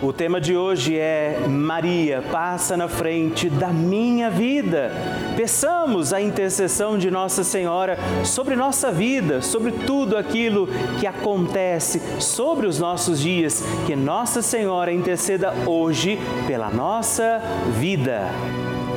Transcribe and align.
O 0.00 0.12
tema 0.12 0.40
de 0.40 0.56
hoje 0.56 0.96
é 0.96 1.40
Maria, 1.48 2.22
passa 2.30 2.76
na 2.76 2.86
frente 2.86 3.50
da 3.50 3.70
minha 3.72 4.30
vida. 4.30 4.92
Peçamos 5.36 6.12
a 6.12 6.20
intercessão 6.20 6.96
de 6.96 7.10
Nossa 7.10 7.42
Senhora 7.42 7.98
sobre 8.24 8.54
nossa 8.54 8.92
vida, 8.92 9.42
sobre 9.42 9.72
tudo 9.72 10.16
aquilo 10.16 10.68
que 11.00 11.06
acontece 11.06 12.00
sobre 12.20 12.68
os 12.68 12.78
nossos 12.78 13.18
dias. 13.18 13.64
Que 13.88 13.96
Nossa 13.96 14.40
Senhora 14.40 14.92
interceda 14.92 15.52
hoje 15.66 16.16
pela 16.46 16.70
nossa 16.70 17.40
vida. 17.76 18.28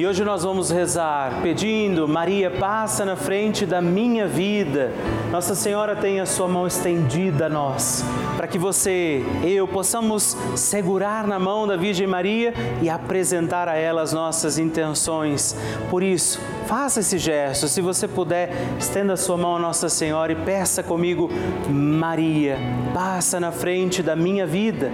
E 0.00 0.06
hoje 0.06 0.24
nós 0.24 0.44
vamos 0.44 0.70
rezar 0.70 1.42
pedindo, 1.42 2.08
Maria, 2.08 2.50
passa 2.50 3.04
na 3.04 3.16
frente 3.16 3.66
da 3.66 3.82
minha 3.82 4.26
vida. 4.26 4.90
Nossa 5.30 5.54
Senhora 5.54 5.94
tem 5.94 6.20
a 6.20 6.24
sua 6.24 6.48
mão 6.48 6.66
estendida 6.66 7.44
a 7.44 7.48
nós, 7.50 8.02
para 8.34 8.48
que 8.48 8.58
você, 8.58 9.22
eu, 9.44 9.68
possamos 9.68 10.38
segurar 10.56 11.26
na 11.26 11.38
mão 11.38 11.66
da 11.66 11.76
Virgem 11.76 12.06
Maria 12.06 12.54
e 12.80 12.88
apresentar 12.88 13.68
a 13.68 13.74
ela 13.74 14.00
as 14.00 14.14
nossas 14.14 14.58
intenções. 14.58 15.54
Por 15.90 16.02
isso, 16.02 16.40
faça 16.66 17.00
esse 17.00 17.18
gesto. 17.18 17.68
Se 17.68 17.82
você 17.82 18.08
puder, 18.08 18.54
estenda 18.78 19.12
a 19.12 19.18
sua 19.18 19.36
mão 19.36 19.56
a 19.56 19.58
Nossa 19.58 19.90
Senhora 19.90 20.32
e 20.32 20.36
peça 20.36 20.82
comigo, 20.82 21.28
Maria, 21.68 22.56
passa 22.94 23.38
na 23.38 23.52
frente 23.52 24.02
da 24.02 24.16
minha 24.16 24.46
vida. 24.46 24.90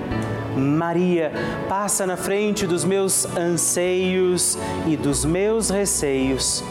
Maria, 0.57 1.31
passa 1.69 2.07
na 2.07 2.17
frente 2.17 2.67
dos 2.67 2.85
meus 2.85 3.27
anseios 3.37 4.59
e 4.87 4.97
dos 4.97 5.25
meus 5.25 5.69
receios. 5.69 6.65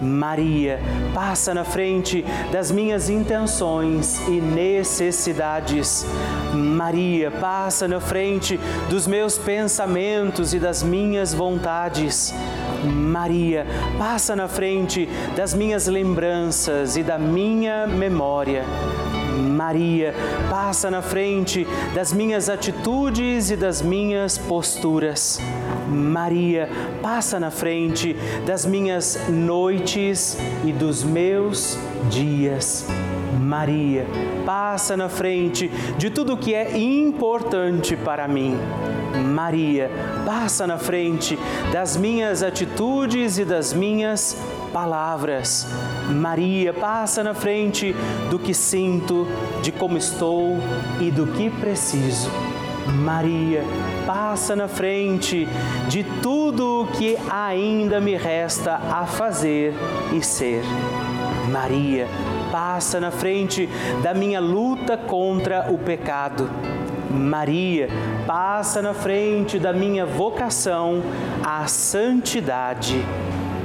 Maria, 0.00 0.80
passa 1.14 1.54
na 1.54 1.64
frente 1.64 2.24
das 2.52 2.70
minhas 2.70 3.08
intenções 3.08 4.20
e 4.28 4.40
necessidades. 4.40 6.06
Maria, 6.52 7.30
passa 7.30 7.88
na 7.88 8.00
frente 8.00 8.58
dos 8.88 9.06
meus 9.06 9.38
pensamentos 9.38 10.52
e 10.52 10.58
das 10.58 10.82
minhas 10.82 11.32
vontades. 11.32 12.34
Maria, 12.84 13.66
passa 13.98 14.36
na 14.36 14.46
frente 14.48 15.08
das 15.36 15.54
minhas 15.54 15.86
lembranças 15.86 16.96
e 16.96 17.02
da 17.02 17.18
minha 17.18 17.86
memória. 17.86 18.64
Maria, 19.64 20.14
passa 20.50 20.90
na 20.90 21.00
frente 21.00 21.66
das 21.94 22.12
minhas 22.12 22.50
atitudes 22.50 23.50
e 23.50 23.56
das 23.56 23.80
minhas 23.80 24.36
posturas. 24.36 25.40
Maria, 25.88 26.68
passa 27.00 27.40
na 27.40 27.50
frente 27.50 28.14
das 28.44 28.66
minhas 28.66 29.18
noites 29.26 30.36
e 30.66 30.70
dos 30.70 31.02
meus 31.02 31.78
dias. 32.10 32.86
Maria, 33.40 34.06
passa 34.44 34.98
na 34.98 35.08
frente 35.08 35.68
de 35.96 36.10
tudo 36.10 36.36
que 36.36 36.54
é 36.54 36.76
importante 36.76 37.96
para 37.96 38.28
mim. 38.28 38.58
Maria, 39.32 39.90
passa 40.26 40.66
na 40.66 40.76
frente 40.76 41.38
das 41.72 41.96
minhas 41.96 42.42
atitudes 42.42 43.38
e 43.38 43.46
das 43.46 43.72
minhas 43.72 44.36
palavras. 44.74 45.68
Maria, 46.10 46.74
passa 46.74 47.22
na 47.22 47.32
frente 47.32 47.94
do 48.28 48.40
que 48.40 48.52
sinto, 48.52 49.24
de 49.62 49.70
como 49.70 49.96
estou 49.96 50.58
e 51.00 51.12
do 51.12 51.28
que 51.28 51.48
preciso. 51.48 52.28
Maria, 52.92 53.62
passa 54.04 54.56
na 54.56 54.66
frente 54.66 55.48
de 55.88 56.02
tudo 56.20 56.82
o 56.82 56.86
que 56.88 57.16
ainda 57.30 58.00
me 58.00 58.16
resta 58.16 58.74
a 58.74 59.06
fazer 59.06 59.72
e 60.12 60.20
ser. 60.20 60.64
Maria, 61.52 62.08
passa 62.50 62.98
na 62.98 63.12
frente 63.12 63.68
da 64.02 64.12
minha 64.12 64.40
luta 64.40 64.96
contra 64.96 65.70
o 65.70 65.78
pecado. 65.78 66.50
Maria, 67.08 67.88
passa 68.26 68.82
na 68.82 68.92
frente 68.92 69.56
da 69.56 69.72
minha 69.72 70.04
vocação 70.04 71.00
à 71.44 71.64
santidade. 71.68 73.00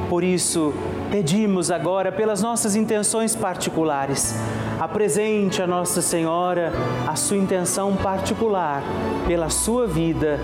Por 0.10 0.24
isso, 0.24 0.74
pedimos 1.12 1.70
agora 1.70 2.12
pelas 2.12 2.42
nossas 2.42 2.76
intenções 2.76 3.36
particulares. 3.36 4.34
Apresente 4.80 5.62
a 5.62 5.68
Nossa 5.68 6.02
Senhora 6.02 6.74
a 7.08 7.16
sua 7.16 7.38
intenção 7.38 7.96
particular 7.96 8.82
pela 9.28 9.50
sua 9.50 9.86
vida, 9.86 10.40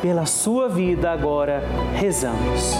pela 0.00 0.24
sua 0.24 0.70
vida 0.70 1.10
agora 1.10 1.62
rezamos. 1.94 2.74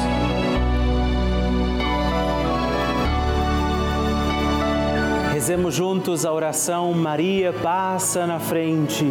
Rezemos 5.35 5.75
juntos 5.75 6.25
a 6.25 6.33
oração 6.33 6.95
Maria 6.95 7.53
passa 7.53 8.27
na 8.27 8.41
frente. 8.41 9.05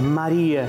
Maria 0.00 0.68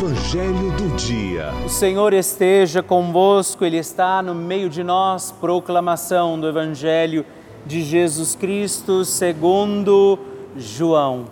Evangelho 0.00 0.70
do 0.76 0.94
Dia. 0.94 1.52
O 1.66 1.68
Senhor 1.68 2.12
esteja 2.12 2.80
convosco, 2.84 3.64
Ele 3.64 3.78
está 3.78 4.22
no 4.22 4.32
meio 4.32 4.70
de 4.70 4.84
nós. 4.84 5.32
Proclamação 5.32 6.38
do 6.38 6.46
Evangelho 6.46 7.26
de 7.66 7.82
Jesus 7.82 8.36
Cristo 8.36 9.04
segundo 9.04 10.16
João. 10.56 11.24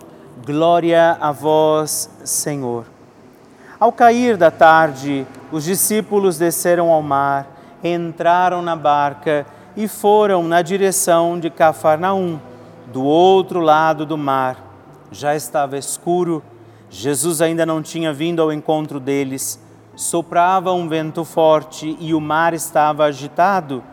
Glória 0.45 1.15
a 1.17 1.31
vós, 1.31 2.09
Senhor. 2.25 2.83
Ao 3.79 3.89
cair 3.89 4.35
da 4.35 4.51
tarde, 4.51 5.25
os 5.49 5.63
discípulos 5.63 6.37
desceram 6.37 6.91
ao 6.91 7.01
mar, 7.01 7.47
entraram 7.81 8.61
na 8.61 8.75
barca 8.75 9.45
e 9.77 9.87
foram 9.87 10.43
na 10.43 10.61
direção 10.61 11.39
de 11.39 11.49
Cafarnaum, 11.49 12.37
do 12.91 13.01
outro 13.01 13.61
lado 13.61 14.05
do 14.05 14.17
mar. 14.17 14.57
Já 15.09 15.37
estava 15.37 15.77
escuro 15.77 16.43
Jesus 16.89 17.41
ainda 17.41 17.65
não 17.65 17.81
tinha 17.81 18.13
vindo 18.13 18.41
ao 18.41 18.51
encontro 18.51 18.99
deles. 18.99 19.59
Soprava 19.95 20.71
um 20.73 20.87
vento 20.87 21.25
forte 21.25 21.97
e 21.99 22.13
o 22.13 22.21
mar 22.21 22.53
estava 22.53 23.05
agitado. 23.05 23.83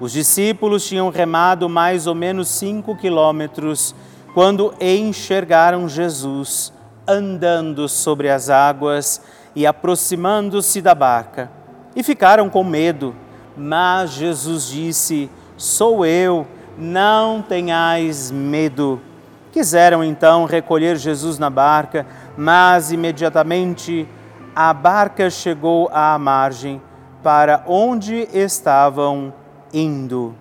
Os 0.00 0.12
discípulos 0.12 0.86
tinham 0.86 1.08
remado 1.08 1.68
mais 1.68 2.06
ou 2.06 2.14
menos 2.14 2.48
cinco 2.48 2.96
quilômetros 2.96 3.94
quando 4.34 4.74
enxergaram 4.80 5.88
Jesus 5.88 6.72
andando 7.06 7.88
sobre 7.88 8.28
as 8.28 8.50
águas 8.50 9.20
e 9.54 9.66
aproximando-se 9.66 10.80
da 10.82 10.94
barca. 10.94 11.50
E 11.94 12.02
ficaram 12.02 12.50
com 12.50 12.64
medo. 12.64 13.14
Mas 13.56 14.10
Jesus 14.10 14.68
disse: 14.68 15.30
Sou 15.56 16.04
eu, 16.04 16.46
não 16.76 17.40
tenhais 17.40 18.30
medo. 18.30 19.00
Quiseram 19.52 20.02
então 20.02 20.44
recolher 20.44 20.96
Jesus 20.96 21.38
na 21.38 21.48
barca 21.48 22.04
mas 22.36 22.92
imediatamente 22.92 24.08
a 24.54 24.72
barca 24.72 25.28
chegou 25.30 25.88
à 25.92 26.18
margem 26.18 26.80
para 27.22 27.64
onde 27.66 28.28
estavam 28.32 29.32
indo. 29.72 30.34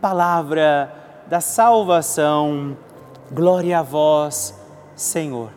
Palavra 0.00 0.92
da 1.26 1.40
salvação, 1.40 2.76
glória 3.32 3.78
a 3.78 3.82
vós, 3.82 4.58
Senhor. 4.94 5.50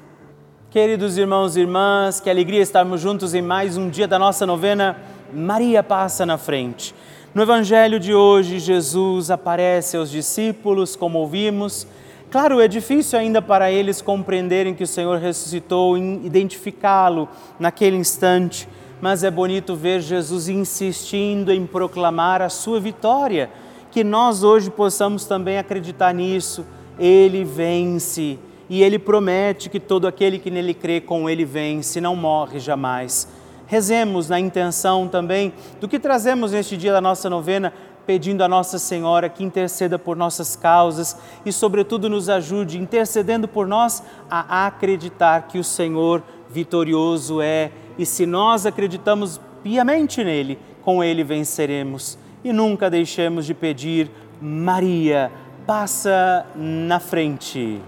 Queridos 0.70 1.18
irmãos 1.18 1.56
e 1.56 1.62
irmãs, 1.62 2.20
que 2.20 2.30
alegria 2.30 2.62
estarmos 2.62 3.00
juntos 3.00 3.34
em 3.34 3.42
mais 3.42 3.78
um 3.78 3.90
dia 3.90 4.08
da 4.08 4.20
nossa 4.20 4.46
novena. 4.46 4.98
Maria 5.34 5.82
passa 5.82 6.26
na 6.26 6.38
frente. 6.38 6.94
No 7.34 7.42
Evangelho 7.42 8.00
de 8.00 8.14
hoje, 8.14 8.60
Jesus 8.60 9.30
aparece 9.30 9.96
aos 9.96 10.10
discípulos, 10.10 10.96
como 10.96 11.20
ouvimos, 11.20 11.88
Claro, 12.30 12.60
é 12.60 12.68
difícil 12.68 13.18
ainda 13.18 13.42
para 13.42 13.72
eles 13.72 14.02
compreenderem 14.02 14.74
que 14.74 14.84
o 14.84 14.88
Senhor 14.88 15.18
ressuscitou, 15.18 15.98
identificá-lo 15.98 17.30
naquele 17.58 17.96
instante, 17.96 18.68
mas 19.00 19.24
é 19.24 19.32
bonito 19.32 19.78
ver 19.78 20.02
Jesus 20.02 20.50
insistindo 20.50 21.54
em 21.54 21.66
proclamar 21.66 22.42
a 22.42 22.50
sua 22.50 22.82
vitória, 22.82 23.50
que 23.92 24.04
nós 24.04 24.44
hoje 24.44 24.70
possamos 24.70 25.24
também 25.24 25.58
acreditar 25.58 26.14
nisso. 26.14 26.66
Ele 27.00 27.46
vence 27.46 28.38
e 28.70 28.84
ele 28.84 29.00
promete 29.00 29.70
que 29.70 29.80
todo 29.80 30.06
aquele 30.06 30.38
que 30.38 30.52
nele 30.52 30.74
crê 30.74 31.00
com 31.00 31.30
ele 31.30 31.46
vence, 31.46 32.02
não 32.02 32.14
morre 32.14 32.60
jamais. 32.60 33.26
Rezemos 33.68 34.28
na 34.28 34.40
intenção 34.40 35.08
também 35.08 35.54
do 35.80 35.88
que 35.88 36.00
trazemos 36.00 36.52
neste 36.52 36.76
dia 36.76 36.92
da 36.92 37.02
nossa 37.02 37.30
novena, 37.30 37.74
pedindo 38.08 38.42
a 38.42 38.48
Nossa 38.48 38.80
Senhora 38.80 39.28
que 39.28 39.44
interceda 39.44 40.00
por 40.00 40.16
nossas 40.16 40.56
causas 40.56 41.18
e, 41.46 41.52
sobretudo, 41.52 42.10
nos 42.10 42.30
ajude, 42.30 42.80
intercedendo 42.80 43.50
por 43.50 43.68
nós, 43.68 44.02
a 44.32 44.66
acreditar 44.66 45.48
que 45.50 45.60
o 45.60 45.64
Senhor 45.64 46.24
vitorioso 46.50 47.42
é 47.42 47.70
e 47.98 48.06
se 48.06 48.26
nós 48.26 48.66
acreditamos 48.66 49.42
piamente 49.62 50.24
nele, 50.24 50.58
com 50.82 51.04
ele 51.04 51.24
venceremos. 51.24 52.18
E 52.44 52.54
nunca 52.54 52.90
deixemos 52.90 53.46
de 53.46 53.54
pedir, 53.54 54.10
Maria, 54.42 55.30
passa 55.66 56.46
na 56.56 57.00
frente. 57.00 57.82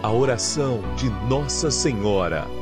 A 0.00 0.12
oração 0.12 0.80
de 0.96 1.10
Nossa 1.28 1.70
Senhora. 1.70 2.61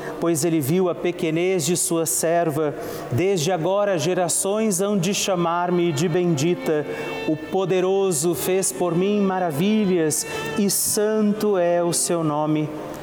pois 0.21 0.45
ele 0.45 0.61
viu 0.61 0.87
a 0.87 0.93
pequenez 0.93 1.65
de 1.65 1.75
sua 1.75 2.05
serva. 2.05 2.75
Desde 3.11 3.51
agora 3.51 3.97
gerações 3.97 4.79
hão 4.79 4.95
de 4.95 5.15
chamar-me 5.15 5.91
de 5.91 6.07
bendita. 6.07 6.85
O 7.27 7.35
poderoso 7.35 8.35
fez 8.35 8.71
por 8.71 8.95
mim 8.95 9.19
maravilhas 9.19 10.25
e 10.59 10.69
santo 10.69 11.57
é 11.57 11.83
o 11.83 11.91
seu 11.91 12.23
nome. 12.23 12.69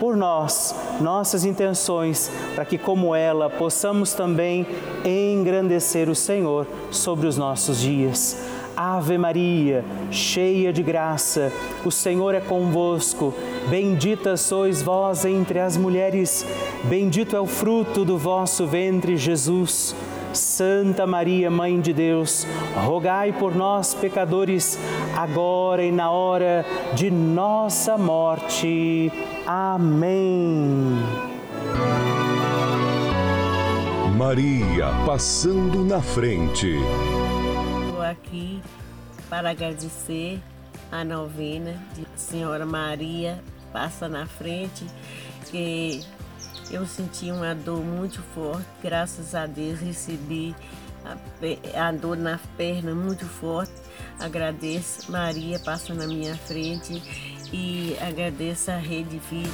por 0.00 0.16
nós, 0.16 0.74
nossas 0.98 1.44
intenções, 1.44 2.30
para 2.54 2.64
que, 2.64 2.78
como 2.78 3.14
ela, 3.14 3.50
possamos 3.50 4.14
também 4.14 4.66
engrandecer 5.04 6.08
o 6.08 6.14
Senhor 6.14 6.66
sobre 6.90 7.26
os 7.26 7.36
nossos 7.36 7.78
dias. 7.78 8.42
Ave 8.74 9.18
Maria, 9.18 9.84
cheia 10.10 10.72
de 10.72 10.82
graça, 10.82 11.52
o 11.84 11.90
Senhor 11.90 12.34
é 12.34 12.40
convosco. 12.40 13.34
Bendita 13.68 14.38
sois 14.38 14.80
vós 14.80 15.26
entre 15.26 15.58
as 15.58 15.76
mulheres, 15.76 16.46
bendito 16.84 17.36
é 17.36 17.40
o 17.40 17.46
fruto 17.46 18.02
do 18.02 18.16
vosso 18.16 18.66
ventre, 18.66 19.18
Jesus. 19.18 19.94
Santa 20.32 21.06
Maria, 21.06 21.50
Mãe 21.50 21.80
de 21.80 21.92
Deus, 21.92 22.46
rogai 22.74 23.32
por 23.32 23.54
nós, 23.54 23.94
pecadores, 23.94 24.78
agora 25.16 25.82
e 25.82 25.90
na 25.90 26.10
hora 26.10 26.64
de 26.94 27.10
nossa 27.10 27.96
morte. 27.98 29.12
Amém. 29.46 30.98
Maria 34.16 34.88
passando 35.06 35.84
na 35.84 36.00
frente. 36.00 36.76
Estou 37.86 38.02
aqui 38.02 38.62
para 39.28 39.50
agradecer 39.50 40.40
a 40.92 41.04
novena 41.04 41.74
de 41.94 42.06
Senhora 42.16 42.66
Maria 42.66 43.42
passa 43.72 44.08
na 44.08 44.26
frente, 44.26 44.86
que 45.50 46.04
eu 46.70 46.86
senti 46.86 47.30
uma 47.30 47.54
dor 47.54 47.84
muito 47.84 48.22
forte, 48.34 48.66
graças 48.82 49.34
a 49.34 49.46
Deus 49.46 49.80
recebi 49.80 50.54
a, 51.04 51.88
a 51.88 51.92
dor 51.92 52.16
na 52.16 52.38
perna 52.56 52.94
muito 52.94 53.24
forte. 53.26 53.72
Agradeço, 54.18 55.10
Maria 55.10 55.58
passa 55.58 55.92
na 55.94 56.06
minha 56.06 56.36
frente 56.36 57.02
e 57.52 57.96
agradeço 58.00 58.70
a 58.70 58.76
Rede 58.76 59.20
Vida. 59.30 59.50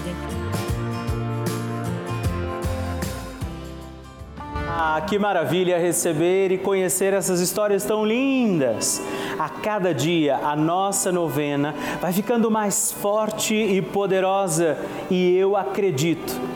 Ah, 4.69 5.01
que 5.09 5.19
maravilha 5.19 5.79
receber 5.79 6.53
e 6.53 6.59
conhecer 6.59 7.15
essas 7.15 7.41
histórias 7.41 7.85
tão 7.85 8.05
lindas. 8.05 9.01
A 9.39 9.49
cada 9.49 9.95
dia 9.95 10.37
a 10.37 10.55
nossa 10.55 11.11
novena 11.11 11.75
vai 11.99 12.13
ficando 12.13 12.51
mais 12.51 12.93
forte 12.93 13.55
e 13.55 13.81
poderosa 13.81 14.77
e 15.11 15.35
eu 15.37 15.57
acredito 15.57 16.56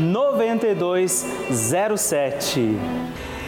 9207. 0.01 2.79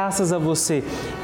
graças 0.00 0.32
a 0.32 0.38
você. 0.38 0.82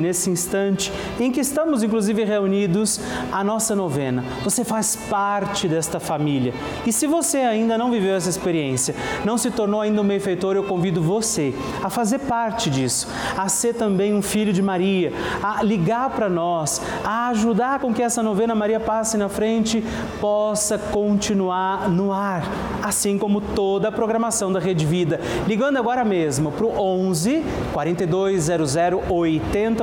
nesse 0.00 0.28
instante 0.28 0.92
em 1.18 1.32
que 1.32 1.40
estamos, 1.40 1.82
inclusive, 1.82 2.22
reunidos, 2.24 3.00
a 3.32 3.42
nossa 3.42 3.74
novena. 3.74 4.22
Você 4.44 4.64
faz 4.64 4.94
parte 4.94 5.66
desta 5.66 5.98
família. 5.98 6.52
E 6.86 6.92
se 6.92 7.06
você 7.06 7.38
ainda 7.38 7.78
não 7.78 7.90
viveu 7.90 8.14
essa 8.14 8.28
experiência, 8.28 8.94
não 9.24 9.38
se 9.38 9.50
tornou 9.50 9.80
ainda 9.80 10.02
um 10.02 10.06
benfeitor, 10.06 10.54
eu 10.54 10.64
convido 10.64 11.02
você 11.02 11.54
a 11.82 11.88
fazer 11.88 12.18
parte 12.20 12.68
disso, 12.70 13.08
a 13.36 13.48
ser 13.48 13.74
também 13.74 14.14
um 14.14 14.22
filho 14.22 14.52
de 14.52 14.62
Maria, 14.62 15.12
a 15.42 15.62
ligar 15.62 16.10
para 16.10 16.28
nós, 16.28 16.82
a 17.04 17.28
ajudar 17.28 17.80
com 17.80 17.92
que 17.94 18.02
essa 18.02 18.22
novena 18.22 18.54
Maria 18.54 18.78
passe 18.78 19.16
na 19.16 19.28
frente 19.28 19.82
possa 20.20 20.78
continuar 20.78 21.88
no 21.88 22.12
ar, 22.12 22.44
assim 22.82 23.18
como 23.18 23.40
toda 23.40 23.88
a 23.88 23.92
programação 23.92 24.52
da 24.52 24.60
Rede 24.60 24.84
Vida. 24.84 25.20
Ligando 25.46 25.78
agora 25.78 26.04
mesmo 26.04 26.52
para 26.52 26.66
o 26.66 26.78
11 26.78 27.44
4200 27.72 28.76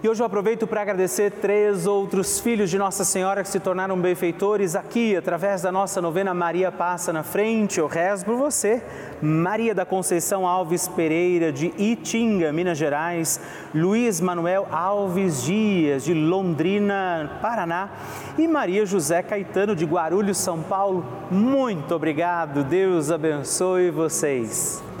E 0.00 0.08
hoje 0.08 0.22
eu 0.22 0.26
aproveito 0.26 0.64
para 0.64 0.80
agradecer 0.80 1.28
três 1.28 1.84
outros 1.84 2.38
filhos 2.38 2.70
de 2.70 2.78
Nossa 2.78 3.02
Senhora 3.02 3.42
que 3.42 3.48
se 3.48 3.58
tornaram 3.58 4.00
benfeitores 4.00 4.76
aqui, 4.76 5.16
através 5.16 5.62
da 5.62 5.72
nossa 5.72 6.00
novena 6.00 6.32
Maria 6.32 6.70
Passa 6.70 7.12
na 7.12 7.24
Frente. 7.24 7.80
Eu 7.80 7.88
rezo 7.88 8.24
por 8.24 8.36
você, 8.36 8.80
Maria 9.20 9.74
da 9.74 9.84
Conceição 9.84 10.46
Alves 10.46 10.86
Pereira, 10.86 11.50
de 11.50 11.74
Itinga, 11.76 12.52
Minas 12.52 12.78
Gerais, 12.78 13.40
Luiz 13.74 14.20
Manuel 14.20 14.68
Alves 14.70 15.42
Dias, 15.42 16.04
de 16.04 16.14
Londrina, 16.14 17.40
Paraná, 17.42 17.90
e 18.38 18.46
Maria 18.46 18.86
José 18.86 19.20
Caetano, 19.20 19.74
de 19.74 19.84
Guarulhos, 19.84 20.38
São 20.38 20.62
Paulo. 20.62 21.04
Muito 21.28 21.92
obrigado, 21.92 22.62
Deus 22.62 23.10
abençoe 23.10 23.90
vocês. 23.90 24.87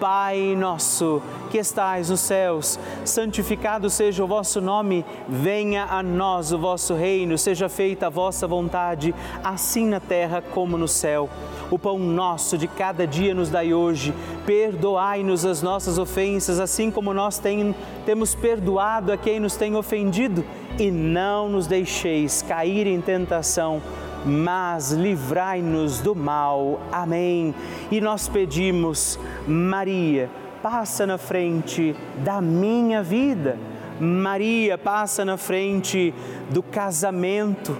Pai 0.00 0.54
nosso 0.56 1.22
que 1.50 1.58
estais 1.58 2.10
nos 2.10 2.20
céus, 2.20 2.78
santificado 3.04 3.88
seja 3.88 4.22
o 4.22 4.26
vosso 4.26 4.60
nome, 4.60 5.04
venha 5.28 5.84
a 5.84 6.02
nós 6.02 6.52
o 6.52 6.58
vosso 6.58 6.94
reino, 6.94 7.38
seja 7.38 7.68
feita 7.68 8.06
a 8.06 8.10
vossa 8.10 8.46
vontade, 8.46 9.14
assim 9.42 9.86
na 9.86 10.00
terra 10.00 10.42
como 10.42 10.76
no 10.76 10.88
céu. 10.88 11.28
O 11.70 11.78
pão 11.78 11.98
nosso 11.98 12.58
de 12.58 12.68
cada 12.68 13.06
dia 13.06 13.34
nos 13.34 13.50
dai 13.50 13.72
hoje 13.72 14.14
Perdoai-nos 14.46 15.44
as 15.44 15.60
nossas 15.60 15.98
ofensas, 15.98 16.60
assim 16.60 16.88
como 16.88 17.12
nós 17.12 17.36
tem, 17.36 17.74
temos 18.04 18.32
perdoado 18.32 19.10
a 19.10 19.16
quem 19.16 19.40
nos 19.40 19.56
tem 19.56 19.74
ofendido, 19.74 20.44
e 20.78 20.88
não 20.88 21.48
nos 21.48 21.66
deixeis 21.66 22.42
cair 22.42 22.86
em 22.86 23.00
tentação, 23.00 23.82
mas 24.26 24.90
livrai-nos 24.92 26.00
do 26.00 26.14
mal. 26.14 26.80
Amém. 26.90 27.54
E 27.90 28.00
nós 28.00 28.28
pedimos, 28.28 29.18
Maria, 29.46 30.28
passa 30.62 31.06
na 31.06 31.16
frente 31.16 31.94
da 32.24 32.40
minha 32.40 33.02
vida. 33.02 33.56
Maria, 34.00 34.76
passa 34.76 35.24
na 35.24 35.36
frente 35.36 36.12
do 36.50 36.62
casamento 36.62 37.74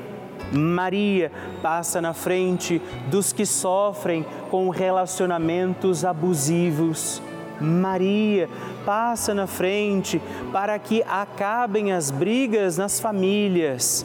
Maria 0.52 1.32
passa 1.60 2.00
na 2.00 2.12
frente 2.12 2.80
dos 3.10 3.32
que 3.32 3.44
sofrem 3.44 4.24
com 4.50 4.68
relacionamentos 4.68 6.04
abusivos. 6.04 7.20
Maria 7.60 8.48
passa 8.84 9.34
na 9.34 9.46
frente 9.46 10.20
para 10.52 10.78
que 10.78 11.02
acabem 11.02 11.92
as 11.92 12.10
brigas 12.10 12.76
nas 12.76 13.00
famílias. 13.00 14.04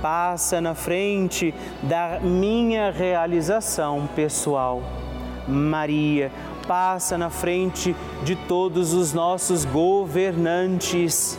passa 0.00 0.60
na 0.60 0.74
frente 0.74 1.54
da 1.82 2.20
minha 2.20 2.90
realização 2.90 4.08
pessoal. 4.14 4.82
Maria, 5.48 6.30
passa 6.66 7.16
na 7.16 7.30
frente 7.30 7.94
de 8.24 8.34
todos 8.34 8.92
os 8.92 9.12
nossos 9.12 9.64
governantes. 9.64 11.38